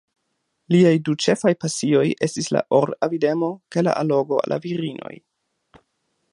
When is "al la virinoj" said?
4.45-5.15